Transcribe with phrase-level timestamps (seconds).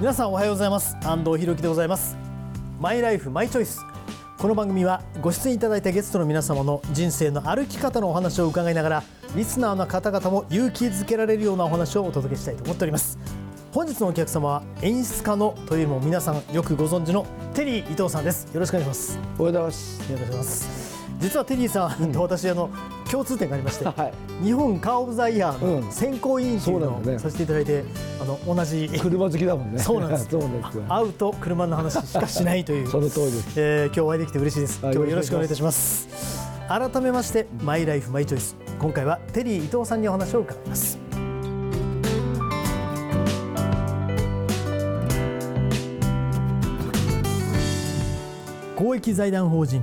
[0.00, 0.96] 皆さんおはようございます。
[1.04, 2.16] 安藤博樹でございます。
[2.80, 3.84] マイライフマイチョイス
[4.38, 9.02] この番組はご出演いただいたゲストの皆様の人生の歩き方のお話を伺いながら
[9.36, 13.18] リスナーの方々も勇気づけられるようなお話をお届けしたいと思っております。
[13.72, 18.48] 本日のお客様は演出家のというよりも皆さんよくご存知のテリー伊藤さんです。
[18.54, 19.18] よろしくお願いします。
[19.38, 20.10] おはようございます。
[20.10, 22.70] よろしくお願いします実はテリーさんと私あの
[23.10, 23.92] 共通点がありまして、は
[24.40, 24.44] い。
[24.44, 25.92] 日本カーオブザイヤーのうん。
[25.92, 27.84] 選考委員というのそうなんだねをさせていただいて、
[28.20, 28.88] あの同じ。
[28.98, 29.78] 車好きだもんね。
[29.78, 30.28] そうなんです。
[30.30, 30.84] そうなんですよ。
[30.88, 32.88] 会うと車の話しかしないという。
[32.90, 33.52] その通りです。
[33.56, 34.84] えー今日お会いできて嬉しいです。
[34.84, 36.08] はい今日よろしくお願いいたします。
[36.68, 38.56] 改めましてマイライフマイチョイス。
[38.78, 40.98] 今回はテリー伊藤さんにお話を伺います。
[48.76, 49.82] 公益財団法人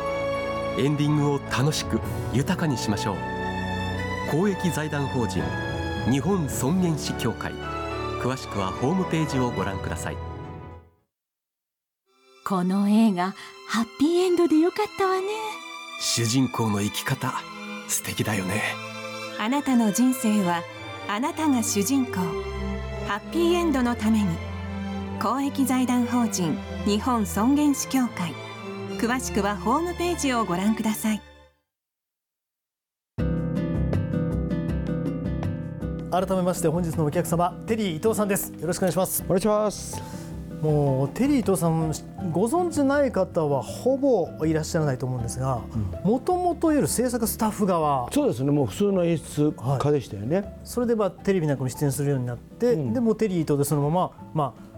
[0.77, 1.99] エンディングを楽しく
[2.33, 3.15] 豊かにしましょう。
[4.31, 5.43] 公益財団法人
[6.09, 7.53] 日本尊厳死協会。
[8.21, 10.17] 詳しくはホームページをご覧ください。
[12.45, 13.33] この映画
[13.67, 15.27] ハッピーエンドでよかったわね。
[15.99, 17.33] 主人公の生き方
[17.87, 18.61] 素敵だよね。
[19.39, 20.61] あなたの人生は
[21.07, 22.13] あなたが主人公。
[23.07, 24.27] ハッピーエンドのために。
[25.21, 28.33] 公益財団法人日本尊厳死協会
[29.01, 31.21] 詳しくはホームページをご覧ください。
[36.11, 38.53] 改めまして本日のお客様テリー伊藤さんです。
[38.59, 39.23] よろしくお願いします。
[39.25, 39.99] お願いします。
[40.61, 41.91] もうテリー伊藤さん
[42.31, 45.61] ご存知ない方はほぼいらっしゃらないと思うんですが
[46.03, 48.07] もともといわゆる制作スタッフ側。
[48.11, 48.51] そうですね。
[48.51, 50.59] もう普通の演出家でしたよね。
[50.63, 52.93] それでまあテレビなんかに出演するようになって、うん。
[52.93, 54.70] でもうテリー伊藤でそのまままあ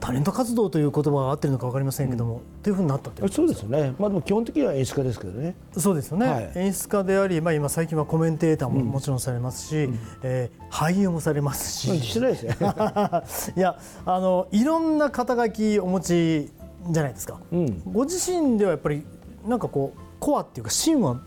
[0.00, 3.94] タレント活動という言葉が合ってるのか分かりませんけども、というふうになったというそうですね。
[3.98, 5.54] まあでも基本的には演出家ですけどね。
[5.76, 9.88] そうですよね、はい演出家であり、まあ、今最近はコメンテーターももちろんされますし、
[10.22, 12.56] えー俳優もされますし、してないですね。
[13.56, 16.50] いやあのいろんな肩書きお持ち
[16.90, 17.82] じゃないですか、うん。
[17.92, 19.04] ご自身ではやっぱり
[19.46, 21.20] なんかこうコアっていうか芯は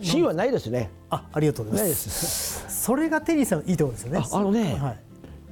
[0.00, 0.90] シーンはないですね。
[1.10, 2.84] あありがとうござないいまですす。
[2.84, 5.00] それがテリーさんのいいところですよねああのねはい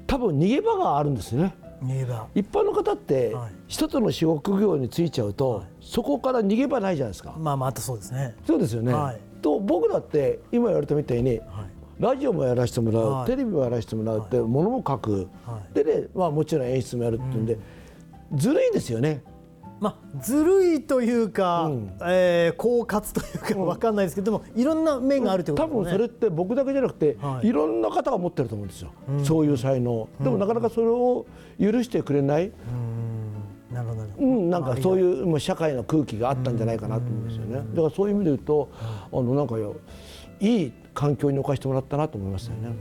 [0.06, 1.55] 多分逃げ場があるんですね。
[2.34, 3.53] 一般の方ってはい。
[3.69, 7.34] 一つの職業に就いちゃうと、そこから逃げ場ないじゃないですか。
[7.38, 8.34] まあまああとそうですね。
[8.47, 8.92] そうですよね。
[8.92, 9.20] はい。
[9.42, 11.41] と僕だって今言われたみたいに、はい。
[11.98, 13.26] ラジオもやらせてもらう、はい。
[13.26, 15.75] テレビもやらせてもらうって、ものも書く、はい。
[15.75, 17.59] でね、まあ、もちろん演出もやるっていうんで、
[18.34, 19.22] ずるいですよね。
[19.78, 21.92] まあずるいというか、うん。
[22.06, 25.82] えー狡猾というかわかんないですけど、でもいろんな面があるということですね。
[25.82, 27.48] 多分それって僕だけじゃなくて、はい。
[27.48, 28.91] い、ろんな方が持ってると思うんですよ、
[29.25, 31.26] そういう才能、でもなかなかそれを
[31.60, 32.53] 許してくれない、
[33.72, 38.70] なるほどなるほどうん、なんかそういうもう社会の空気があったんじゃないかなと思うんですよね、だからそういう意味で言うと、
[39.12, 39.76] あのなんかよ
[40.41, 42.76] いい環境に置かせてもらったなと思いましたよね。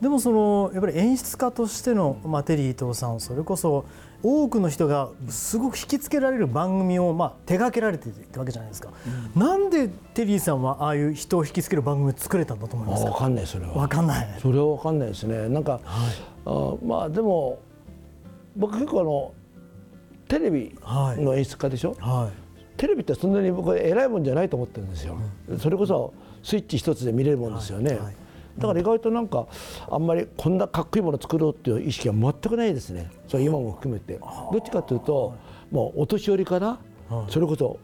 [0.00, 3.86] でもそのやっぱり演出家としての、まあ、テリー伊藤さんそれこそ
[4.28, 8.90] 多くの人がすごく引きつけられる番組を、まあ、手掛けられているわけじゃないですか、
[9.36, 13.74] なんでテリーさんはああいう人を引きつける番組を作れたんだと思いますかあ分かんないそれは。
[13.74, 14.38] わかんない。
[14.42, 15.48] それは分かんないですね。
[15.48, 15.80] なんか、
[16.44, 17.60] あまあでも
[18.56, 19.32] 僕結構あの
[20.26, 22.30] テレビの演出家でしょ、は
[22.76, 25.16] テレビってそんなに僕は偉いもんじゃないと思ってるんですよ、
[25.60, 28.14] それこそスイッチ一つで見れるもんですよね、はいはい
[28.58, 29.46] だから意外となんか
[29.90, 33.10] あんまりこんなかっこいいもの作ろうっていう意識は全くないですね。
[33.28, 34.18] それ今も含めて。
[34.52, 35.34] どっちかというと
[35.70, 36.78] もうお年寄りかな、
[37.08, 37.32] はい。
[37.32, 37.78] それこそ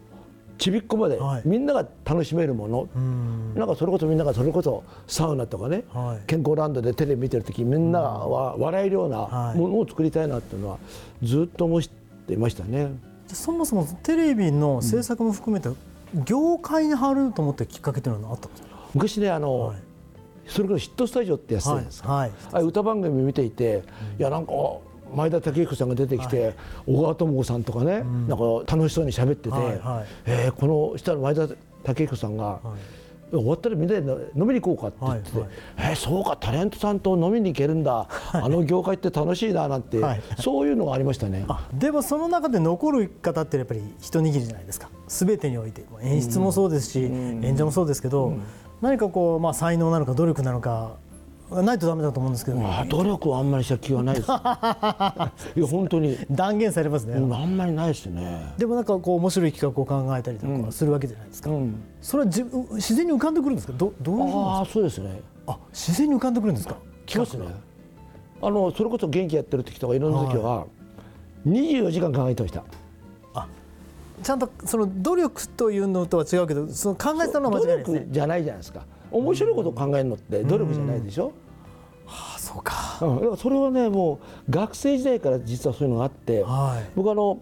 [0.57, 1.41] ちびっこまで、はい。
[1.45, 3.53] みんなが楽しめるもの、いうん。
[3.55, 6.27] なんかそれこそみんながそれこそサウナとかね、はい。
[6.27, 9.57] 健康ランドでテレビ見てる時みんながわ笑えるようなはい。
[9.57, 10.77] ものを作りたいなっていうのは
[11.21, 11.81] ずっと思っ
[12.27, 12.91] ていましたね。
[13.27, 15.69] そもそもテレビの制作も含めて
[16.25, 19.77] 業界に入ると思ってきっかけというのはあったんですか、昔ねあの、はい
[20.47, 22.63] それこそヒットスタジオってやつじゃないですか、はいはい。
[22.63, 23.83] 歌番組見ていて、
[24.19, 24.53] いやなんか
[25.15, 26.55] 前田武彦さんが出てきて、
[26.87, 30.07] 小川智子さんとかね、なんか楽しそうに喋ってて、はいはい。
[30.25, 31.55] えーこの下の前田武
[31.95, 32.59] 彦さんが、
[33.31, 40.21] 終わったらみんなで飲みに行こうかって言ってて、はいえーそうかタレントさんと飲みに行けるんだ、あの業界って楽しいななんて、はい。
[40.39, 41.45] そういうのがありましたね。
[41.47, 44.89] あでもその中で残る方ってやっぱり一握りじゃないですか。
[45.07, 45.83] 全てにおいて。
[46.01, 48.33] 演出もそうですし、演者もそうですけど、
[48.83, 50.97] 何かこう、まあ、才能なのか努力なのか
[51.49, 54.25] ないとダメだと思うんですけど、まあ努力はあんまりした気はないです。
[55.55, 58.53] いや本当に、断言されますね、うんあんまりないですね。
[58.57, 61.75] でもなんかこう面白い企画を考えたりとかするわけじゃないですか、うん。
[62.01, 62.43] それはじ
[62.73, 63.73] 自然に浮かんでくるんですか？
[63.77, 65.21] どどういうああそうですね。
[65.47, 66.75] あ自然に浮かんでくるんですか？
[67.05, 67.45] 来ますね。
[68.41, 70.65] あのそれこそ元気やってる時とかいろんな時は
[71.47, 72.63] 24時間考えてました
[74.23, 77.99] ちゃんとその努力というのとは違うけどその考えたのは間違いないですね。
[77.99, 78.85] 努力じゃないじゃないですか。
[79.11, 81.33] 面白いことを考えるのって努力じゃないでしょ、
[82.07, 82.97] あそうか。
[83.01, 86.91] うん、だからそれはねもう学生時代から実はそういうのがあって、はい。
[86.95, 87.39] 僕あの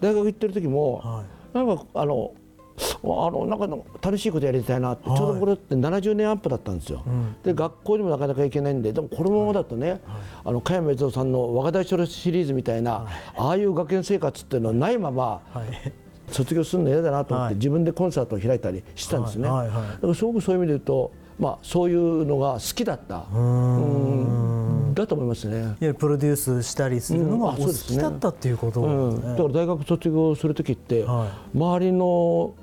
[0.00, 1.24] 大学行ってる時も、は
[1.54, 2.34] なんかあの
[2.76, 5.18] あのなんかの楽しいことやりたいなって、はい。
[5.18, 7.36] ちょうどこれって70年アップだったんですよ、ん。
[7.42, 10.00] で学校にもなかなか行けないんででもこのままだとね、
[10.44, 13.06] あの加山悦夫さんの若大将シリーズみたいな、
[13.36, 15.92] ああいう学園生活っていうのはないままはい。
[16.28, 17.54] 卒業するの嫌だなと思って、はい。
[17.56, 19.88] 自分でコンサートを開いたりしてたんですね、はいはいはい。
[19.88, 23.26] だからすごくそういう意味で言うと、まあ、そういうのが好きだった。
[23.32, 24.94] うん。
[24.94, 25.58] だと思いますね。
[25.58, 29.30] いわゆるプロデュースしたりするのが好きだったっていうことね。
[29.30, 32.54] だから大学卒業する時って、は周りの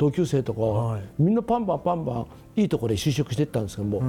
[0.00, 1.02] 同級生とか、はい。
[1.18, 2.26] みんなパンパンパンパン
[2.56, 4.02] いいところで就職していったんですけども、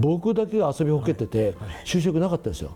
[0.00, 1.54] 僕だけが遊びほけてて、
[1.84, 2.72] 就職なかったですよ。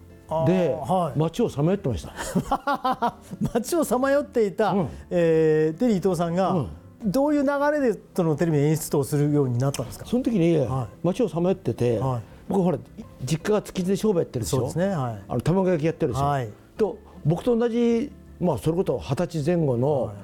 [0.47, 1.19] で、はい。
[1.19, 3.17] 街をさまよってました。
[3.53, 4.89] 街をさまよっていた、うん。
[5.11, 6.69] えーテリー伊藤さんが、うん。
[7.11, 10.07] どういう流れでそのテレビで演出をするようになったんですか？
[10.07, 10.87] その時に、はい。
[11.03, 12.23] 街をさまよってて、はい。
[12.49, 12.79] 僕ほら
[13.25, 14.59] 実家が築地で商売やってるでしょ？
[14.59, 15.23] そうですねはい。
[15.29, 16.49] あの卵焼きやってるでしょ、はい。
[16.77, 20.15] と僕と同じまあそれこそ二十歳前後のはい。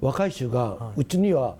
[0.00, 1.54] 若い衆が、うちには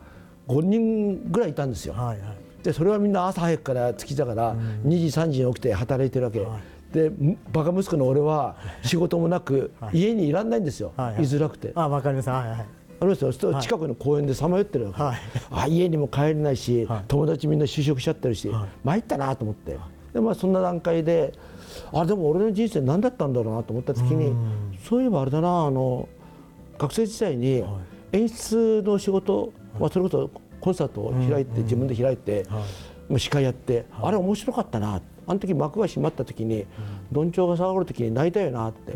[0.48, 2.36] 5人ぐらいいたんですよ、はいはい。
[2.62, 6.46] でそれはみんな朝早くから築地だから、2時3時に起きて働いてるわけ、
[6.92, 11.22] でむバカ息子の俺は仕事もなく、家にいらんないんですよ、はいはい。
[11.22, 11.72] 居づらくて。
[11.74, 12.30] あわかります。
[12.30, 12.66] はいはい。
[13.00, 15.16] あの近くの公園でさまよってるわけ、はい。
[15.50, 17.04] あ家にも帰れないし、はい。
[17.08, 18.68] 友達みんな就職しちゃってるし、はい。
[18.84, 19.78] 参ったなと思って。
[20.14, 21.32] で、まあ、そんな段階で
[21.92, 24.32] あでも俺の人生何だったんだろうなと思った時に
[24.88, 26.08] そういえばあれだなあの
[26.78, 27.64] 学生時代に
[28.12, 30.30] 演出の仕事、まあ、それこそ
[30.60, 32.44] コンサートを開いて、自分で開いて、
[33.08, 35.00] まあ司会やって、あれ面白かったな。
[35.26, 36.66] あの時幕が閉まった時に、
[37.12, 38.92] どんちょうが下がる時に泣いたよなって、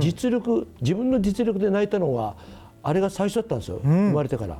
[0.00, 2.36] 実力自分の実力で泣いたのが
[2.82, 4.58] あれが最初だったんですよ、生まれてから。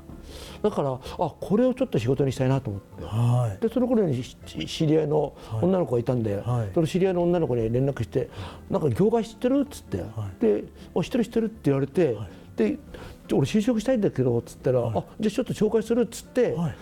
[0.63, 0.99] だからあ
[1.41, 3.05] これをちょっと仕事にしたいなと思って。
[3.05, 3.63] はい。
[3.63, 4.37] でその頃にし
[4.67, 6.71] 知り合いの女の子がいたんで、はい。
[6.75, 8.31] その知り合いの女の子に連絡して
[8.71, 9.99] 「なんか業界知ってる?」っつって
[10.41, 10.65] 「で
[10.97, 12.17] あ知ってる知ってる」って言われて、
[12.57, 12.79] で
[13.33, 16.75] 「俺就職したいんだけど」っつったら「あじゃあちょっと紹介する」っつって、はい。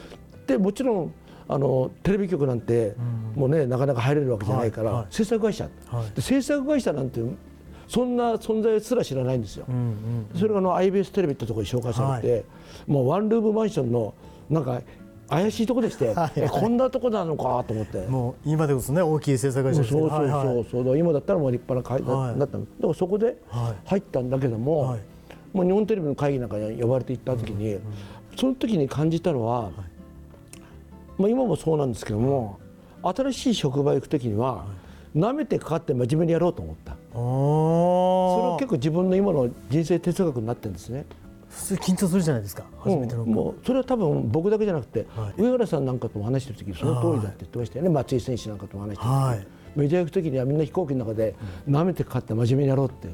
[0.47, 1.15] でもちろん
[1.49, 2.95] あのテレビ局なんて、
[3.35, 5.01] もうねなかなか入れるわけじゃないから、はい。
[5.03, 5.07] はい。
[5.11, 6.17] 制作会社、はい。
[6.17, 7.21] で制作会社なんて
[7.89, 9.67] そんな存在すら知らないんですよ。
[9.69, 12.45] うんうんそれがあの IBS テレビってところに紹介されて、
[12.87, 14.15] もうワンルームマンションの
[14.51, 14.81] なんか
[15.29, 16.33] 怪しいとこでして、 はい。
[16.37, 18.07] えこんなとこなのかと思って。
[18.09, 20.01] もう今でこそね大きい制作会社そうですけど。
[20.01, 20.67] そうそうはいはい。
[20.71, 22.33] そう、今だったらもう立派な会はい。
[22.33, 23.77] 社だったの、でもそこではい。
[23.85, 25.01] 入ったんだけども、はい
[25.53, 27.79] もう日本テレビの会議なんかに呼ばれて行った時に、
[28.37, 29.71] その時に感じたのは、
[31.19, 32.59] まあ、今もそうなんですけども
[33.03, 34.65] 新しい職場行く時には、
[35.15, 36.97] 舐めてかかって真面目にやろうと思った。
[37.13, 41.05] それは結構自分の今の人生哲学になってるんですね。
[41.51, 45.43] 普通緊張するじゃないですか初めての、うんもうそれは多分僕だけじゃなくて、はい。
[45.43, 49.47] 上原さんなんかとも話してる時その通りだって言ってましたよね、松井選手なんかとも話してる時、はい。
[49.77, 51.35] メジャー行く時にはみんな飛行機の中で
[51.69, 53.09] 舐めてかかって真面目にやろうって、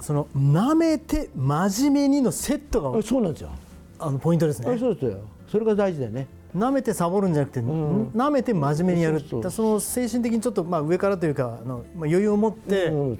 [0.00, 3.50] その舐めて真面目にのセットがあそうなんですよ、
[3.98, 5.18] あのポイントですあねそうですよ。
[5.50, 6.28] それが大事だよね。
[6.56, 13.18] 舐めてサボるんじゃなくて、舐めて真面目にやるその精神的にちょっとまあ上からというかあの、まあ、余裕を持って、うん。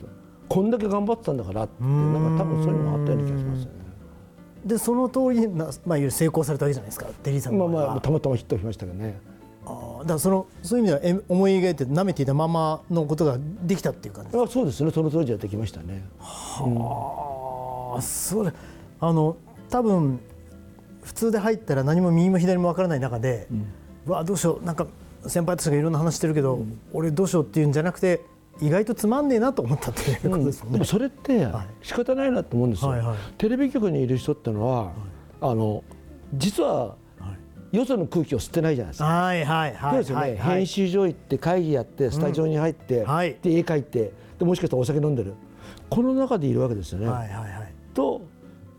[0.49, 3.71] こんだけ頑張ってたんだからってなんか多分そういうのがあったような気がしますよね
[4.65, 7.59] でその通りにな、まあ、成功されたわけじゃないですかテリーさん。
[7.59, 9.21] まあまあたまたまヒットしましたけどね
[10.01, 14.91] だからそのそういう意味ではえ思い描いて舐めていたままのことができたっていう感じですあそうですね。
[14.91, 16.05] その当時はできましたね。
[16.21, 18.53] ああそれ
[19.01, 19.37] あの
[19.71, 20.21] 多分
[21.03, 23.49] 普通で入ったら何も右も左も分からない中で、
[24.07, 24.65] うわどうしよう。
[24.65, 24.87] なんか
[25.27, 26.61] 先輩たちがいろんな話してるけど、
[26.93, 28.21] 俺どうしようっていうんじゃなくて
[28.61, 30.75] 意外とつまんねえなと思ったっていうことですもんね。
[30.75, 31.47] でもそれって
[31.83, 33.17] 仕方ないなと思うんですよ、はいはい。
[33.39, 34.93] テレビ局にいる人ってのは、
[35.41, 35.83] あの
[36.35, 36.97] 実は
[37.73, 39.07] よその空気を吸ってないじゃないですか。
[39.07, 40.31] はいはいはいそうですよね、はい。
[40.31, 43.37] はい編集所行って会議やってスタジオに入って、はい。
[43.43, 45.35] で絵描いてでもしかしたらお酒飲んでる。
[45.91, 47.09] この中でいるわけですよね。
[47.09, 47.73] はいはいはい。
[47.95, 48.23] と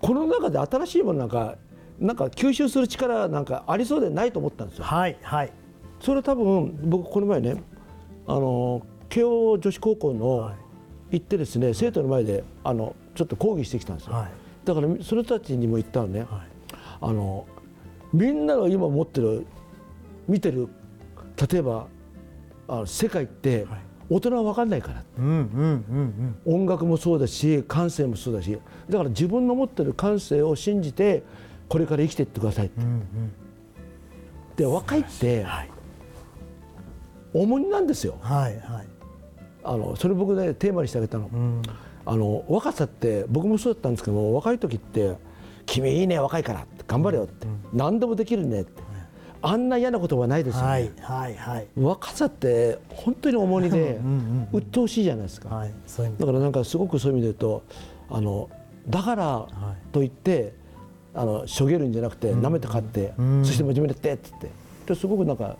[0.01, 1.55] この中で新しいものなんか
[1.99, 4.85] なんか吸収する力なんかありそうでないと思ったんですよ。
[4.85, 5.51] はいはい。
[5.99, 7.61] それは多分僕この前ね
[8.25, 10.55] あの慶応女子高校のはい。
[11.11, 14.13] 行ってですね生徒の前であのちょっと講義してきたんですよ。
[14.13, 14.31] はい。
[14.63, 16.29] だからその人たちにも言ったのね、はい。
[17.01, 17.47] あの
[18.13, 19.45] みんなが今持ってる
[20.27, 20.67] 見てる
[21.51, 21.87] 例えば
[22.67, 23.65] あの世界って
[24.09, 25.03] 大人は分かんないから。
[25.19, 25.35] うんうん
[26.45, 28.57] うん音楽もそうだし感性もそうだし。
[28.89, 31.23] だから自分の持ってる感性を信じて
[31.67, 32.81] これから生きていってくださいって、
[34.55, 35.69] で若いってはい。
[37.33, 38.17] 重荷なんですよ。
[38.21, 38.87] はいはい。
[39.63, 41.61] あのそれ僕ねテーマにしてあげたの,、うん。
[42.05, 45.15] あの若さって僕もそうだったんですけども若い時って
[45.67, 48.81] 「君いいね若いから」って頑張れよって、何でもできるねって、
[49.41, 51.67] あんな嫌なことはないですよね、はいはいはい。
[51.77, 57.63] 若さって本当に重荷でうんうん鬱陶しいじゃないですか、だからなんかすごくそういう意味で言うと
[58.09, 58.49] あの
[58.89, 59.47] だから
[59.91, 60.53] といって、
[61.13, 63.45] あのしょげるんじゃなくて舐めて買って、ん。
[63.45, 64.29] そして真面目にやってって。
[64.31, 65.55] 言ってですごくなんか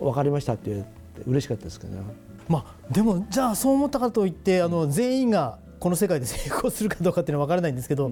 [0.00, 0.90] 分かりましたって言って
[1.28, 2.02] 嬉しかったですけどね。
[2.48, 8.10] まあでもじゃあそう思ったからといってあの全員がこの世界で成功するかどうかっていうのは分からないんですけど、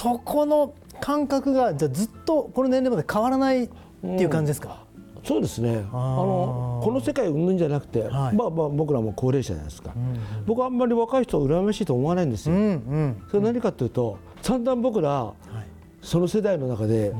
[0.00, 4.86] そこの感覚がじゃあずっとこの年齢まで変わらないっていう感じですか、
[5.22, 5.84] そうですね。
[5.92, 8.34] あのこの世界を生むんじゃなくて、はい。
[8.34, 9.92] まあ、まあ僕らも高齢者じゃないですか、
[10.46, 12.54] 僕はあんまり若い人を羨ましいと思わないんですよ。
[12.54, 13.22] うんうん。
[13.30, 15.34] それ何かというと散々僕らはい。
[16.00, 17.12] その世代の中で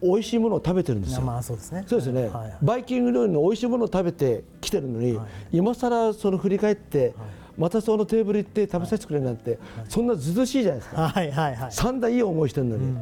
[0.00, 1.22] 美味しいものを食べてるんですよ。
[1.22, 1.82] まあそうですね。
[1.88, 2.56] そうですね、はいはい。
[2.62, 5.18] バイキング料理の美味しいものを食べてきてるのに、
[5.50, 7.12] 今更その振り返って、
[7.56, 9.58] またそのテーブル行って食べさせてくれなんて、
[9.88, 11.72] そんなずうしいじゃないですか、はいはいはい。
[11.72, 12.96] 散々いい思いしてるのに、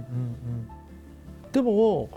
[1.52, 2.08] でも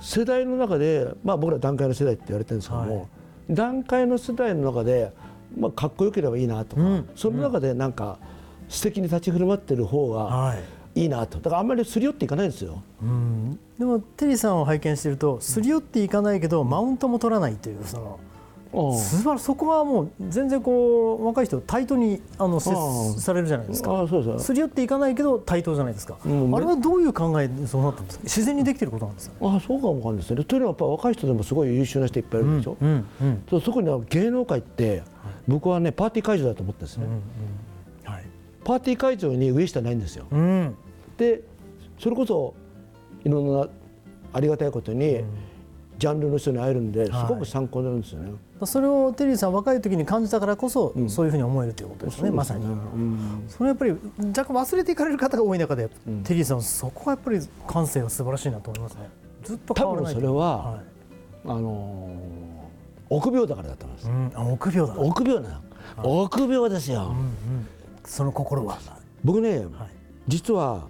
[0.00, 3.06] 世代の中で、まあ、僕ら段階の世代って言われてるんですけども、はい。
[3.50, 5.12] 段階の世代の中で、
[5.56, 7.08] まあ、かっこよければいいなとか、うん。
[7.14, 8.18] その中でなんか
[8.68, 10.62] 素敵に立ち振る舞ってる方がはい。
[10.96, 11.38] いいなと。
[11.38, 12.82] だからあんまりすり寄っていかないんですよ。
[13.02, 13.58] うん。
[13.78, 18.33] でもテリーさんを拝見しているとすり寄っていかないけどマウントも取らないというそのうん
[18.74, 23.92] 素晴らそこはもう全然こう若い人タイトにあの接うんされるじゃないですか。
[23.92, 24.52] ああそうそうす。
[24.52, 28.24] り寄っていかないけど対等じゃないですか、うんあれはどういう考えでそうなったんですか？
[28.24, 29.36] 自然にできてることなんですか？
[29.40, 30.44] ああそうかもわかんないですね。
[30.44, 32.76] というのはやっぱ若い人でもすごい優秀な人いっぱいいるでしょ？
[32.80, 35.02] うんうんそうそこには芸能界って
[35.46, 37.06] 僕はねパーティー会場だと思ってるんですね。
[38.04, 38.24] はい。
[38.64, 40.26] パーティー会場に上下ないんですよ。
[40.30, 40.74] うん。
[41.16, 41.42] で
[41.98, 42.54] それこそ
[43.24, 43.68] いろんな
[44.32, 45.22] ありがたいことに
[45.96, 48.32] ジャンルの人に会えるんですごく参考になるんですよね。
[48.64, 52.64] それをテリーさん若い時に感じたからこそ、そういうふうに思えるということですねまさに。
[52.64, 53.44] うん。
[53.48, 55.88] それやっぱり若干忘れていかれる方が多い中で、
[56.22, 59.08] テリーさんそこはやっぱり感性が素晴らしいなと思いますね。
[59.42, 60.80] ずっと変多わらない分それは、はい。
[61.46, 62.64] あのー
[63.10, 64.36] 臆病だからだと思います。
[64.38, 65.62] 臆病だ、うん臆病な
[65.98, 66.20] の。
[66.22, 67.12] 臆病ですよ。
[67.12, 67.68] うん、
[68.04, 68.78] その心は、
[69.22, 69.68] 僕ね、はい、
[70.26, 70.88] 実は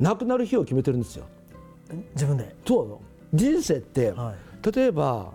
[0.00, 1.26] 亡くなる日を決めてるんですよ。
[2.14, 3.00] 自分で、そ
[3.32, 3.36] う。
[3.36, 4.34] 人生って、は
[4.74, 5.32] 例えば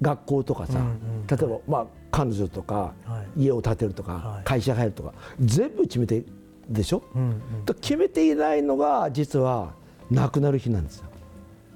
[0.00, 1.26] 学校とかさ、うんうん。
[1.26, 4.44] 例えば、まあ、彼女とか、は家を建てるとか、はい。
[4.44, 6.26] 会社入るとか全部決めてる
[6.68, 9.72] でしょ、うんうん、と決めていないのが実は
[10.10, 11.06] 亡くなる日なんですよ。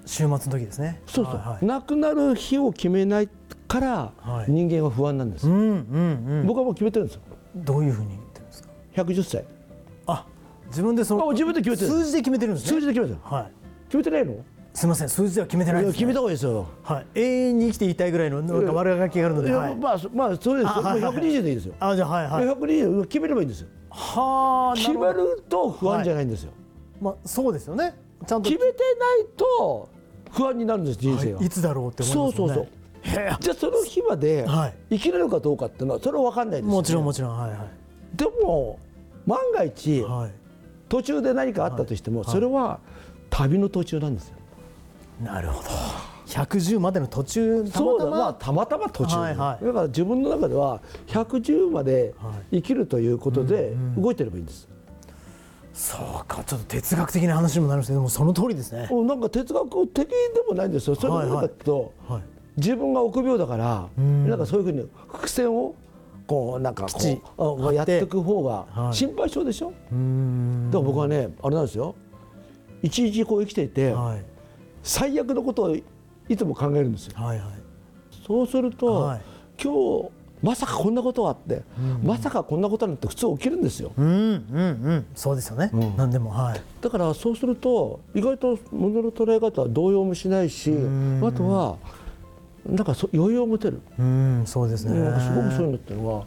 [0.07, 1.01] 週末の時ですね。
[1.07, 1.67] そうそう、はいはい。
[1.67, 3.29] 亡くなる日を決めない
[3.67, 4.51] からはい。
[4.51, 6.47] 人間は不安なんです、うんうんうん。
[6.47, 7.23] 僕はもう決めてるんですよ。
[7.57, 9.45] どういうふうに言ってるんですか？110歳。
[10.07, 10.27] あ
[10.69, 11.89] 自分でそのあ自分で決めてる。
[11.89, 12.71] 数字で決めてるんですね。
[12.71, 13.21] 数字で決めてる。
[13.23, 13.53] はい。
[13.87, 14.35] 決めてないの？
[14.75, 16.67] すみません数字では決めてないです、ね、決めた方がいいですよ。
[16.83, 20.73] はい、永遠に生きていたいぐらいのなんか悪ガキがあるので、はい、まあそまあそれです。
[20.73, 21.13] あはいはい。
[21.15, 22.45] もう120でいいですよ、あじゃあはいはい。
[22.57, 23.69] 120決めればいいんですよ。
[23.91, 26.51] はあ決めると不安じゃないんですよ、
[27.01, 27.95] まあそうですよね。
[28.27, 28.51] ちゃんと。
[28.51, 29.89] 決めてないと
[30.33, 32.55] 不安になるんです人生は、はいいつだろうって思いますもね。
[32.55, 33.39] そうそうんそう。
[33.41, 34.75] じゃあその日まではい。
[34.91, 37.39] 生きれるかどうかっていうのはそれは分かんないですよ、ね、もちろんもちろん。
[37.39, 37.59] はいはい。
[38.17, 38.81] でも
[39.25, 40.33] 万が一はい。
[40.89, 42.81] 途中で何かあったとしても、それは
[43.31, 44.34] 旅の途中なんですよ
[45.23, 45.69] なるほど。
[46.27, 47.85] 110までの途中たまたま。
[47.85, 49.65] そうだまあたまたま途中、はいはい。
[49.65, 52.15] だから自分の中では110まで
[52.51, 54.69] 生きるということで動いてればいいんです、
[55.73, 56.43] そうか。
[56.45, 58.89] ちょっと哲学的な話にもなるんですけどもその通りですね。
[58.91, 60.15] なんか哲学的で
[60.49, 60.97] もないんですよ。
[60.97, 62.23] それは何かというと、はい。
[62.57, 64.29] 自分が臆病だから、ん。
[64.29, 65.75] なんかそういうふうに伏線を
[66.27, 66.87] こうなんか
[67.37, 68.95] こうあやっていく方がはい。
[68.95, 70.71] 心配性でしょ、うーん。
[70.71, 71.95] だから僕はねあれなんですよ。
[72.83, 74.25] 一日こう生きていて、はい
[74.85, 75.77] 最悪のことを
[76.29, 77.15] いつも考えるんですよ。
[77.17, 77.49] はいはい。
[78.25, 79.21] そうすると、はい。
[79.61, 80.11] 今日
[80.43, 81.63] まさかこんなことがあって、
[82.03, 83.93] まさかこんなことなんて普通起きるんですよ。
[83.97, 84.63] うんうんう
[84.93, 85.07] ん。
[85.15, 85.97] そうですよね、ん。
[85.97, 86.61] 何でもはい。
[86.83, 91.27] だからそうすると意外と物の捉え方は動揺もしないしん。
[91.27, 91.79] あとは
[92.67, 96.25] なんかそ余裕を持てる、うんそうですね、すごくそういうのっていうのは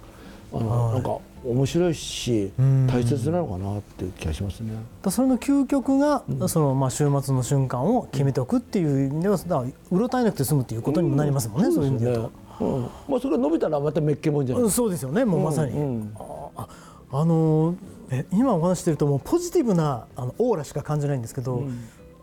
[0.54, 0.94] あの、はい。
[0.94, 1.18] なんか
[1.52, 2.88] 面白いしん。
[2.88, 4.74] 大切なのかなっていう気がしますね。
[5.02, 12.32] だそれの究極が、そのまあ週末の瞬間を決めておくっていう意味ではだうろたえなくて済むっていうことにもなりますもんね、そういう意味でと。
[12.62, 12.82] うん。
[13.08, 14.64] まあそれが伸びたらまためっけもんじゃない。
[14.64, 15.26] うんそうですよね。
[15.26, 16.12] もうまさに、うん。
[16.16, 16.68] あ
[17.12, 17.76] あのー
[18.10, 21.64] え今お話してるともうポジティブなあのオーラしか感じないんですけど、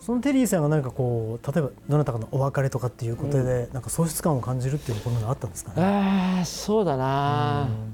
[0.01, 5.83] そのテリーさんが何かこう例えばどなたかのお別れとかっていうことで、なんか喪失感を感じるっていうことがあったんですかね。
[5.85, 7.94] ああそうだな、やっ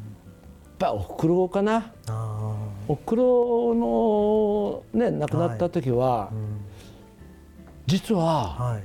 [0.80, 1.92] ぱおふくろかな。
[2.08, 2.56] あ
[2.88, 6.60] おふくろのね亡くなった時は、ーうん。
[7.86, 8.82] 実ははい。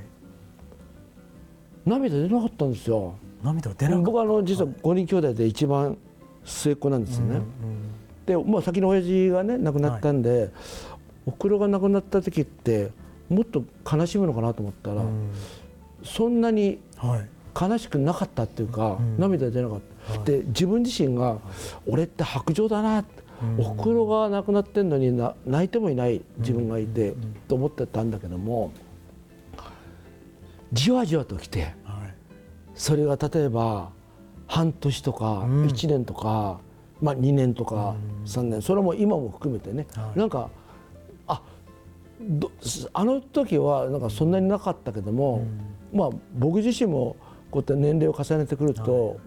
[1.86, 3.14] 涙出なかったんですよ。
[3.42, 4.04] 涙が出なかった。
[4.04, 5.96] 僕はあの実は5人兄弟で一番
[6.44, 7.40] 末っ子なんですよね、
[8.24, 10.50] でもう先の親父がね亡くなったんで、
[11.24, 12.92] おふくろが亡くなった時って
[13.28, 15.30] もっと悲しむのかなと思ったら、うん。
[16.04, 17.28] そんなにはい。
[17.58, 19.18] 悲しくなかったっていうか、ん。
[19.18, 21.38] 涙出なかった、はいで自分自身が、
[21.86, 23.04] 俺って白状だな
[23.58, 27.14] おふくろが亡くなってんのにな泣いてもいない自分がいて、
[27.48, 28.72] と思ってたんだけども
[30.72, 32.14] じわじわときてはい。
[32.74, 33.90] それが例えば
[34.46, 35.66] 半年とかうん。
[35.66, 36.60] 1年とか、
[37.00, 40.18] まあ、2年とか3年それも今も含めてね、はい。
[40.18, 40.50] なんか
[41.26, 41.42] あ
[42.20, 42.50] ど
[42.94, 45.44] あの時はなんかそんなになかったけども、
[45.92, 47.16] まあ、僕自身も
[47.50, 49.18] こうやって年齢を重ねてくると、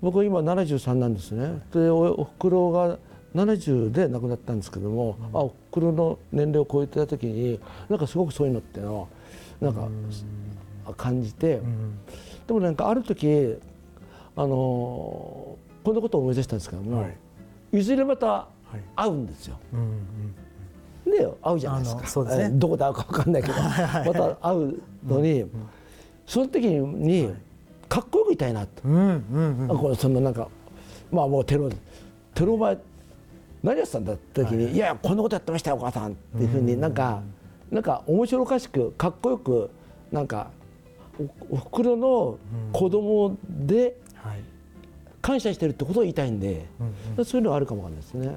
[0.00, 1.60] 僕今73なんですね。
[1.72, 2.98] でおおふくろが
[3.34, 9.08] 70で亡くなったんですけども、あおふくろの年齢を超えてた時になんかすごくそういうのっていうのを
[9.60, 9.88] なんか、
[10.96, 11.56] 感じて。
[11.56, 11.98] うん。
[12.46, 13.56] でもなんかある時
[14.36, 17.08] あのーこんなことを思い出したんですけども、は
[17.72, 17.78] い。
[17.78, 18.82] い、ずれまたはい。
[18.94, 19.58] 会うんですよ。
[19.72, 20.34] うんうん
[21.10, 22.06] で会うじゃないですか。
[22.06, 22.44] そうですね。
[22.44, 23.70] えーどこで会うか分かんないけどま
[24.12, 25.44] た会うのに、
[26.26, 27.30] その時に、
[27.88, 29.72] かっこよくいたいなと、うんうんうん。
[29.72, 30.48] あこれそのなんか
[31.10, 31.70] まあもうテロ
[32.34, 32.78] テロ前
[33.62, 37.22] 何やってたんだって時に、い、やいやこんなことやってましたよお母さんっていうふうになんか、
[37.70, 39.70] なんか面白おかしくかっこよく
[40.12, 40.50] なんか
[41.50, 42.38] おおふくろの
[42.72, 44.40] 子供ではい。
[45.20, 46.66] 感謝してるってことを言いたいんで、
[47.16, 47.24] うん。
[47.24, 48.36] そういうのはあるかもわかんないですね。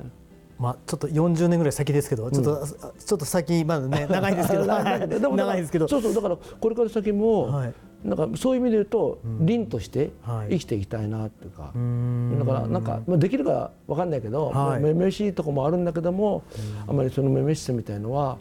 [0.61, 5.87] まあちょっと40年ぐらい先ですけど、ちょっとあちょっと先まだね長いですけど、 長いですけど。
[5.89, 7.73] そうそうだからこれから先も、はい。
[8.05, 10.49] なんかそういう意味で言うと、凛としてはい。
[10.51, 12.37] 生きていきたいなっていうか、ん。
[12.37, 14.81] だからなんか、まあ、できるかわかんないけど、はい。
[14.81, 16.43] めめしいとこもあるんだけども、
[16.87, 18.37] あまりそのめめしさみたいのは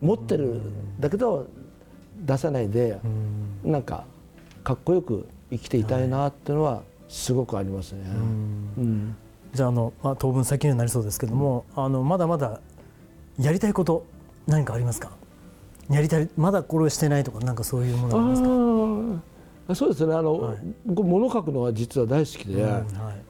[0.00, 0.60] 持ってる
[0.98, 1.46] だけど
[2.24, 2.98] 出さないで、
[3.64, 4.04] なんか
[4.64, 8.00] かっこよく生きていたいなっていうのはすごくありますね。
[8.78, 9.16] うん
[9.56, 12.60] じゃああの、まあ、当分先にはなりそうですけども、あのまだまだ
[13.40, 14.06] やりたいこと
[14.46, 15.10] 何かありますか？
[15.90, 20.14] やりたいまだこれをしてないとかなんかそういうものありますか、そうですね。
[20.14, 20.58] あの、はい。
[20.84, 22.84] 僕物書くのは実は大好きで、うんはい。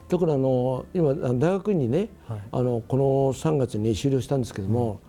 [0.09, 2.41] 特にあの今大学院にね、はい。
[2.51, 4.99] あのこの3月に修了したんですけども、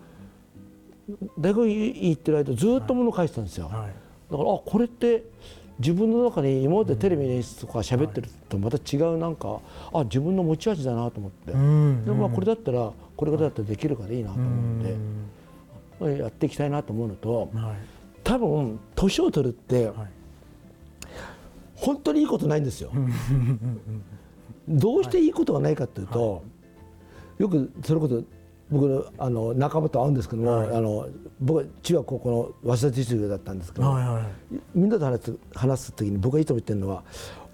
[1.37, 3.73] 大学院行ってる間ずっと物書いてたんですよ、はい。
[4.31, 5.23] だからあこれって
[5.79, 9.59] 自分の中に今までテレビの演出とか喋ってるとまた違うなんか
[9.93, 12.05] あ自分の持ち味だなと思って、うん。
[12.05, 14.85] でもまあこれだったらこれからだったらできるからいいなと思っ
[16.15, 17.75] て、やっていきたいなと思うのとはい。
[18.23, 19.95] 多分年を取るってはい。
[21.75, 22.91] 本当にいいことないんですよ。
[24.67, 26.43] どうしていいことがないかというと、
[27.37, 28.21] よくそれこそ
[28.71, 31.07] 僕のあの仲間と会うんですけども、あの
[31.39, 34.23] 僕は中学高校の早稲田実業だったんですけど、はいはい
[34.75, 37.03] みんなと話す話す時に僕がいつも言ってるのは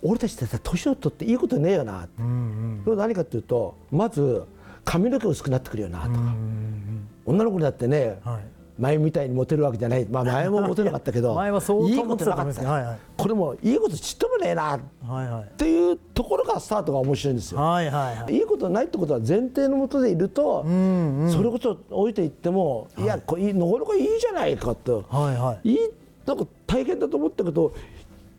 [0.02, 4.44] 俺たちってさ年を取っていいことねえよな、うんうんそれは何かというとまず
[4.84, 12.98] 髪の毛薄くなってくるよなとか、うん女の子だってね、はい前みたいにモテるわけじゃない、まあ、 前もモテなかったけど前は相当いいことなかモテたと思いますった、はいはい。
[13.18, 14.76] これもいいことちっともねえな。
[14.76, 15.46] っはいはい。
[15.58, 17.60] ていうところがスタートが面白いんですよ。
[17.62, 18.34] はいはいはい。
[18.34, 21.32] いいことないってことは前提のもとでいると、んうん。
[21.32, 25.70] それこそ置いていっても、い、やこれなかなかいいじゃないかと、はいはい。
[25.72, 25.80] いい
[26.26, 27.72] なんか大変だと思ったけど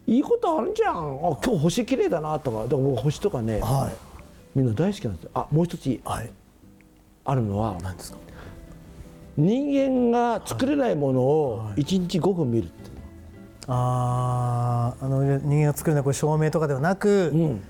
[0.06, 0.96] いいことあるじゃん。
[0.96, 2.64] あ今日星綺麗だなとか。
[2.64, 4.58] だから僕星とかねはい。
[4.58, 5.30] みんな大好きなんですよ。
[5.34, 6.30] あもう一つはい。
[7.24, 8.18] あるのは何ですか？
[9.36, 12.96] 人間が作れないものを1日5分見るっていう。
[13.68, 17.60] あーあの人間が作るのはこれ照明とかではなく、うん。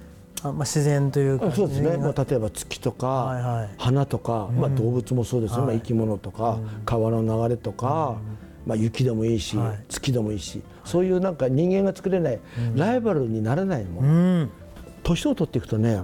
[0.43, 1.51] あまあ、自然というか。
[1.53, 3.71] そうですね、まあ、例えば月とか、はいはい。
[3.79, 8.19] 花とか、まあ、動物もそうですよ、まあ、生き物とか、川の流れとか、
[8.67, 9.85] まあ、雪でもいいし、はい。
[9.89, 12.41] 月でもいいし、そういうなんか人間が作れない、
[12.75, 14.51] ライバルにならないもうの、ん。
[15.03, 16.03] 年を取っていくとね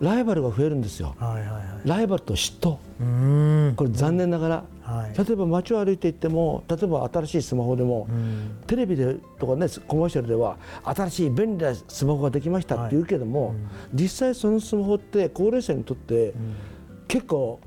[0.00, 1.14] ライバルが増えるんですよ。
[1.18, 2.78] はいはいはいライバルと嫉妬。
[3.00, 3.74] うん。
[3.76, 5.18] これ残念ながら、はい。
[5.18, 8.62] 例えば街を歩いていっても例えば新しいスマホでも、うん。
[8.66, 13.54] テレビでとかねコマーシャルでは新しい便利なスマホができましたって言うけども、
[13.92, 16.34] 実際そのスマホって高齢者にとって
[17.08, 17.60] 結構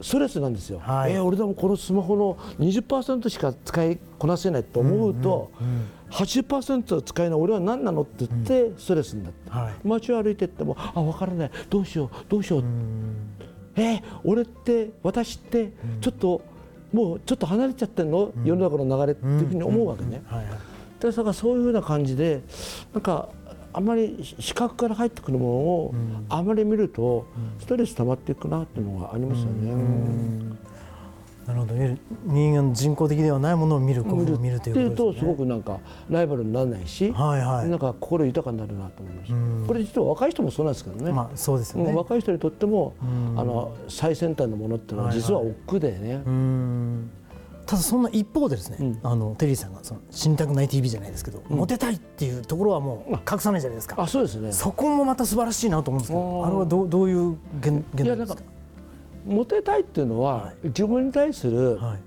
[0.00, 1.12] ストレスなんですよ、はい。
[1.12, 5.50] えー俺でもこのスマホの20%しか使いこなせないと思うと、
[6.10, 9.74] 80%使えない俺は何なのって言ってストレスになって、はい。
[9.86, 11.50] 街を歩いていってもあ分からない。
[11.68, 12.64] どうしようどうしよう、
[13.76, 16.42] えー俺って私ってちょっと
[16.92, 20.22] もうちょっと離れちゃってるの、世の中の流れっていうふうに思うわけね。
[20.98, 22.42] だからそういうふうな感じで
[22.92, 23.28] なんか
[23.72, 25.94] あまり視覚から入ってくるものを
[26.28, 27.26] あまり見ると
[27.60, 30.56] ストレス溜まっていくなっていうのがありますよね。
[31.50, 31.74] なるほど。
[31.74, 34.38] ね人間の人工的ではないものを見る見る。
[34.38, 35.18] 見るといううことですね。
[35.18, 37.68] とすごくなんかライバルにならないし、はいはい。
[37.68, 39.26] なんか心豊かになるなと思いま
[39.62, 39.66] す。
[39.66, 41.12] これ実は若い人もそうなんですけどね。
[41.12, 42.94] まあそうですようんね若い人にとっても、
[43.36, 47.10] あの最先端のものっていうのは実は億劫でね、うん。
[47.66, 49.00] ただそんな一方でですね、うん。
[49.02, 53.96] あのテリーさんがその死にたくない TV じゃないですけど、モテたいっていうところはもう隠さないじゃないですか。
[53.98, 54.52] あそうですね。
[54.52, 58.42] そこもまた素晴らしいなと思うんですけど、あれはどうどういう現現代ですか。
[59.24, 61.98] モテたいっていうのは、自分に対する、はい。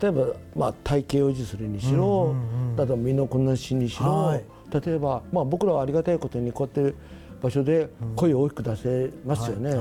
[0.00, 0.26] 例えば、
[0.56, 2.34] まあ、体型を維持するにしろ、
[2.76, 4.44] 例えば身のこなしにしろ、はい。
[4.72, 6.96] 例えば、まあ、僕らはありがたいことにこうやって
[7.42, 9.74] 場所で声を大きく出せますよね、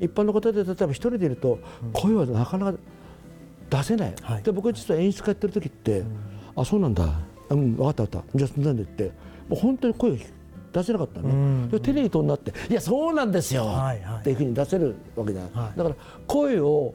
[0.00, 1.58] 一般の方で例えば一人でいると
[1.92, 2.78] 声はなかなか
[3.68, 4.42] 出せない、はい。
[4.42, 6.04] で僕実は演出家やってる時って、
[6.56, 8.38] あそうなんだ、うん、分かった分かった。
[8.38, 9.12] じゃあそんなんでって。
[9.48, 10.16] もう本当に声が
[10.72, 11.68] 出せなかったね、ん。
[11.68, 14.20] でテレビとになっていやそうなんですよ、はいはい。
[14.20, 15.78] っていうふうに出せるわけじゃない、はい。
[15.78, 16.94] だから声を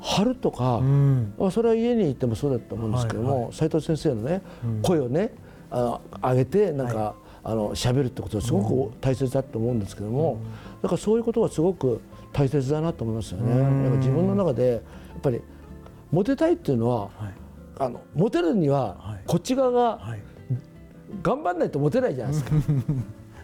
[0.00, 1.34] 張るとか、うん。
[1.38, 4.42] まあ、それは家にいてもそうだと思うんですけども、斉藤先生のね、
[4.82, 5.32] 声をね
[5.70, 10.38] あの上げてなんか、あの喋るってことはすごく大切だと思うんですけども、
[10.82, 12.00] だからそういうことはすごく
[12.32, 13.54] 大切だなと思いますよね。
[13.54, 13.90] なん。
[13.92, 14.80] か自分の中でやっ
[15.22, 15.40] ぱり
[16.10, 17.10] モテたいっていうのは、はい。
[17.78, 19.22] あのモテるにははい。
[19.26, 20.22] こっち側がはい。
[21.22, 22.52] 頑張んないとモテないじゃないですか。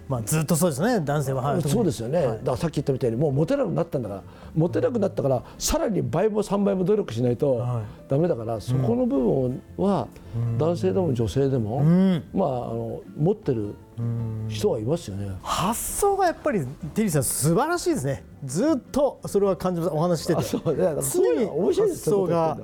[0.09, 1.43] まあずっとそうですね男性は。
[1.43, 1.63] はい。
[1.63, 4.23] そうですよね、はいだからさっき言ったみたいにもうモテなくなったんだから
[4.55, 10.07] モテなくなったからさらに倍も3倍も努力しないとはいダメだから、そこの部分は
[10.59, 12.23] 男性でも女性でも、うん。
[12.35, 13.75] まあ、あの持ってる
[14.49, 15.31] 人はいますよね。
[15.43, 18.25] 発想がやっぱりテリーさん素晴らしいですね。
[18.45, 20.43] ずっとそれは感じますお話ししてて。
[20.43, 22.59] そうね、だからそういうのが面白いですよ発想が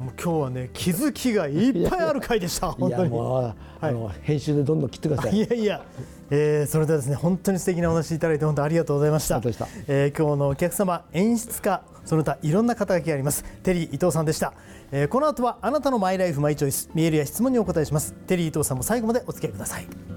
[0.00, 3.10] もう今日はね気づきがいっぱいある回でした本当に。
[3.10, 5.36] もう、あの編集でどんどん切ってください。
[5.36, 5.84] いやいや、
[6.30, 9.36] えーそれではですね本当に素敵なお話いただいて本当ありがとうございました。
[9.36, 13.44] ありがとうございえー今日のお客様演出家その他いろんな肩書きがあります。
[13.62, 14.52] テリー伊藤さんでした、
[14.92, 18.12] えーこの後はあなたのマイライフマイチョイスメールや質問にお答えします。
[18.26, 20.15] テリー伊藤さんも最後までお付き合いください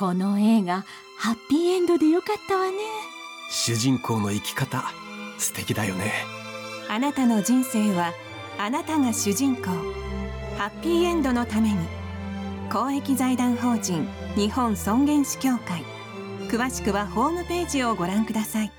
[0.00, 0.86] この映画
[1.18, 2.78] ハッピーエンドでよかったわね。
[3.50, 4.82] 主人公の生き方
[5.36, 6.24] 素敵だよね。
[6.88, 8.14] あなたの人生は
[8.56, 9.64] あなたが主人公。
[10.56, 11.76] ハッピーエンドのために
[12.72, 15.84] 公益財団法人日本尊厳死協会。
[16.48, 18.72] 詳しくはホームページをご覧ください。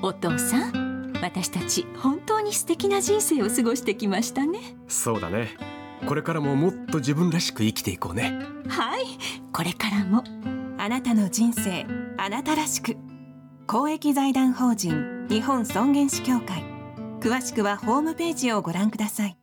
[0.00, 4.78] お父さん私たち本当に素敵な人生を過ごしてきましたね。
[4.88, 5.71] そうだね
[6.06, 8.38] これからももっと自分らしく生きていこうね。
[8.68, 9.04] はい。
[9.52, 10.24] これからも。
[10.78, 11.86] あなたの人生
[12.18, 12.96] あなたらしく。
[13.66, 16.64] 公益財団法人日本尊厳死協会。
[17.20, 19.38] 詳しくはホームページをご覧ください。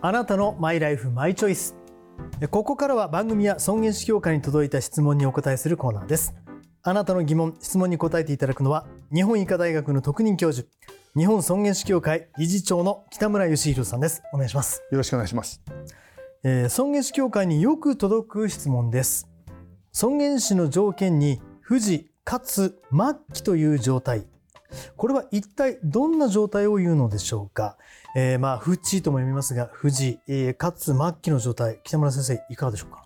[0.00, 1.76] あなたのマイライフマイチョイス。
[2.50, 6.34] ここからは番組や尊厳死協会に届いた質問にお答えするコーナーです
[6.84, 10.68] あなたの疑問質問に答えていただくのは日本医科大学の特任教授
[11.16, 14.24] 日本尊厳死協会理事長の北村義弘さんです。
[14.32, 14.82] お願いします。
[14.90, 15.62] よろしくお願いします。
[16.42, 19.28] えー尊厳死協会によく届く質問です。
[19.92, 24.26] 尊厳死の条件に不治かつ末期という状態。
[24.96, 27.76] これは一体どんな状態を言うのでしょうか、
[28.16, 31.78] えーまあ不治とも読みますが不治、えーかつ末期の状態。
[31.84, 33.04] 北村先生いかがでしょうか？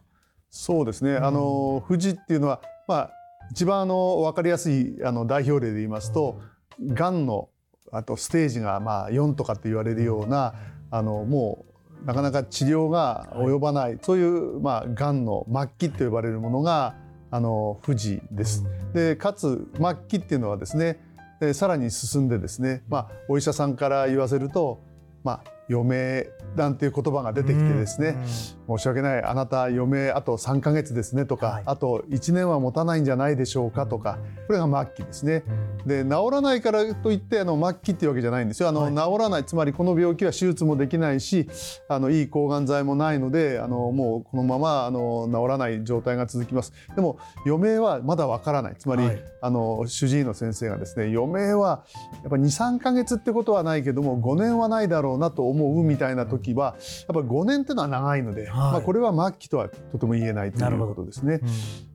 [0.49, 1.17] そうですね。
[1.17, 3.11] あの富士っていうのはまあ
[3.51, 6.41] 一番あの分かりやすいあの代表例で言いますと、
[6.81, 7.27] がん。
[7.27, 7.49] の
[7.93, 10.55] あとステージがまあ4とかって言われるような
[10.91, 11.65] あのも
[12.03, 16.95] うなかなか治療が及ばない、そういうまあがんの末期と呼ばれるものが
[17.31, 18.65] あの富士です。
[18.93, 21.01] でかつ末期っていうのはですね
[21.41, 24.81] でさらに進んでですね、まあ、お医者さんから言わせると、
[25.23, 28.17] まあ、余命なんていう言葉が出てきてですね、
[28.69, 31.63] 申し訳ないあなた余命あと3ヶ月ですねとか、はい。
[31.67, 35.45] あと1年は持たないんじゃないでしょうかとかこれが末期ですね。
[35.85, 38.69] で治らないからといってあの末期っていうわけじゃないんですよ。
[38.69, 38.95] あの、はい。
[38.95, 41.49] 治らないつまりこの病気は手術もできないし
[41.89, 46.73] あのいい抗がん剤もないのであのもうこのままあの治らない状態が続きます。
[46.95, 48.77] でも余命はまだわからない。
[48.79, 49.25] つまり、はい。
[49.43, 51.85] あの主治医の先生がですね余命は
[52.23, 56.77] やっぱ23ヶ月ってことはないけども5年はないだろうなと思うみたいな時は
[57.09, 58.51] やっぱり5年っていうのは長いので、はい。
[58.51, 61.40] まあ、これは末期とはとても言えないということですね。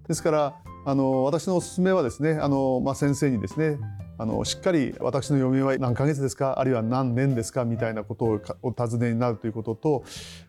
[0.08, 3.78] ですからあの私のおすすめはですねあの、まあ、先生にですね
[4.18, 10.04] あのしっかり私の余命は何ヶ月ですかあるいは何年ですかみたいなことをお尋ねになるということと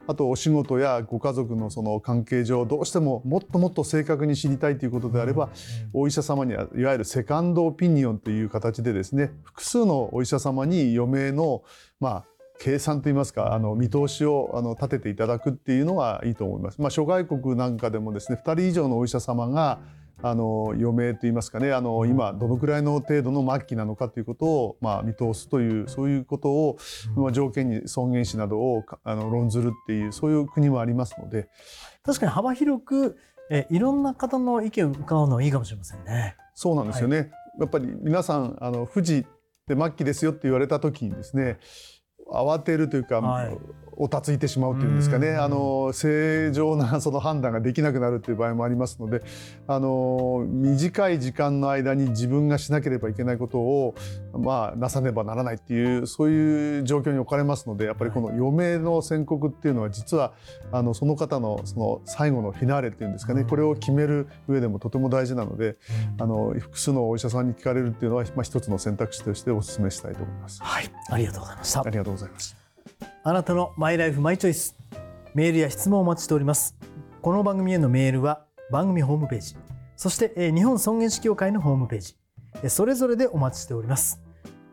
[0.07, 5.49] あとお仕事やご家族のその関係上どうしてももっともっと正確に知りたいということであれば、
[5.95, 11.63] お医者様にはいわゆるセカンドオピニオンという形でですね複数のお医者様に余命の
[11.99, 12.25] まあ
[12.63, 16.81] 計算といいますかあの見通しをあの立てていただくっていうのがいいと思います。
[16.81, 19.81] まあ、諸外国なんかでもですね2人以上のお医者様が
[20.23, 26.79] あの余命といいますかねあの今どのくらいの程度の末期なのかということを、まあ、見通すというそういうことを、
[27.17, 31.49] まあ、条件に尊厳死などをあの論ずるっていうそういう国もありますので。
[32.05, 33.17] 確かに幅広く
[33.51, 36.37] えいろんな方の意見を伺うのはいいかもしれませんね。
[36.55, 39.27] そうなんですよね、はい、やっぱり皆さんあの富士
[39.67, 41.59] で末期ですよって言われた時にですね
[42.33, 43.59] 慌てるというか、はい、
[43.97, 45.37] おたついてしまうというんですかね。
[45.37, 49.23] あの正常なその判断ができなくなるという場合もありますので
[49.67, 53.95] あの短い時間の間に自分がしなければいけないことを、
[54.33, 60.33] まあ、なさねばならないっていうそういう状況に置かれますのでやっぱりこの余命の宣告っていうのは実は
[60.73, 63.45] あのその方のその最後のフィナーレっていうんですかね。
[63.45, 65.77] これを決める上でもとても大事なので
[66.19, 70.63] あの複数のお医者さんに聞かれるっていうのは、まあ、一つの選択肢としてお勧めしたいと思います。
[70.63, 71.83] はい、ありがとうございました。
[71.85, 72.57] ありがとうございます。
[73.25, 74.77] あなたのマイライフマイチョイス
[75.35, 76.77] メールや質問をお待ちしております。
[77.21, 79.57] この番組へのメールは番組ホームページ。
[79.97, 82.17] そして日本尊厳死協会のホームページ。
[82.69, 84.21] それぞれでお待ちしております。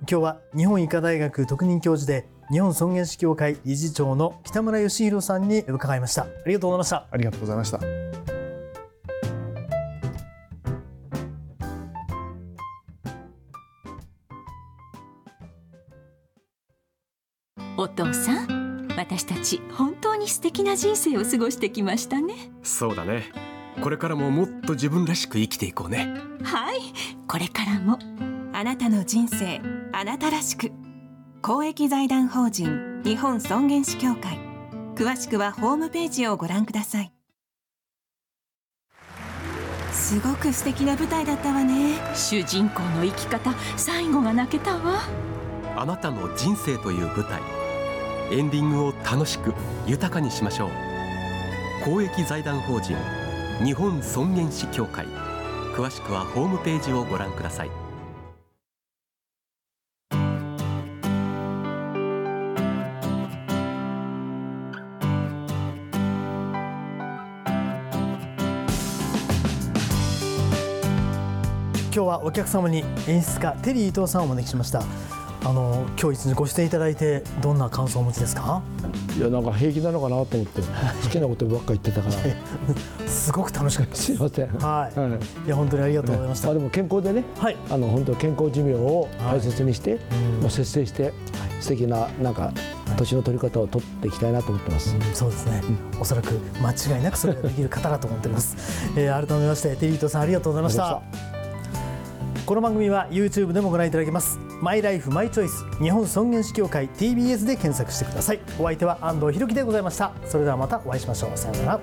[0.02, 6.24] 今日は日本医科大学特任教授で日本尊厳死協会理事長の北村義弘さんに伺いました。
[6.24, 7.08] ありがとうございました。
[7.12, 8.09] ありがとうございました
[17.80, 22.34] お父さん私たち本当に素敵な人生を過ごしてきましたね。
[22.62, 23.32] そうだね。
[23.82, 26.14] これからももっと自分らしく生きていこうね。
[26.44, 26.80] はい。
[27.26, 27.98] これからも
[28.52, 29.62] あなたの人生
[29.94, 30.74] あなたらしく。
[31.42, 34.38] 公益財団法人日本尊厳死協会。
[34.96, 37.14] 詳しくはホームページをご覧ください。
[39.94, 41.96] すごく素敵な舞台だったわね。
[42.14, 45.00] 主人公の生き方最後が泣けたわ。
[45.78, 47.59] あなたの人生という舞台
[48.32, 49.54] エンディングを楽しく
[49.88, 50.70] 豊かにしましょう。
[51.84, 52.96] 公益財団法人
[53.64, 55.06] 日本尊厳死協会。
[55.76, 57.72] 詳しくはホームページをご覧ください。
[71.92, 74.84] 今日はお客様に演出家テリー伊藤さんをお招きしました。
[75.44, 78.62] あの今日一日ご出演いただいてどんな感想をお持ちですか？
[79.18, 80.62] いやなんか平気なのかなと思って。
[80.62, 83.08] 好きなことばっか言ってたから。
[83.08, 84.12] すごく楽しかったす。
[84.14, 84.48] いません。
[84.58, 90.00] はい、はい、いや本当にありがとうございました、ね、まあ、でも健康でね、はい、あの本当健康寿命を大切にして、はい、
[90.42, 91.14] まあ、節制して、はい、
[91.62, 92.52] 素敵ななんか
[92.98, 95.62] 年の取り方を取っていきたいなと思ってます、うん、そうですね、
[95.94, 98.58] うん、おそらく間違いなくそれができる方だと思っております、
[99.00, 101.02] えー、改めましてテリートさんありがとうございました。
[102.46, 108.40] この番組は YouTube でもご覧いただけますマイライフマイチョイス日本尊厳死協会 TBS で検索してください。
[108.60, 110.12] お相手は安藤弘樹でございました。
[110.26, 111.38] それではまたお会いしましょう。
[111.38, 111.80] さようなら。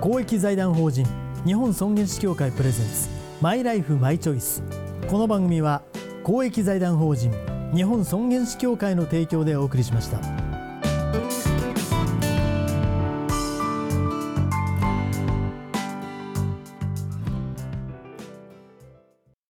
[0.00, 1.06] 公益財団法人
[1.44, 3.08] 日本尊厳死協会プレゼンツ
[3.40, 4.62] マイライフマイチョイス。
[5.08, 5.82] この番組は
[6.22, 7.32] 公益財団法人
[7.74, 10.47] 日本尊厳死協会の提供でお送りしました。